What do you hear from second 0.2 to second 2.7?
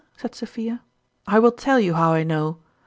Sophia." I will tell you how I know.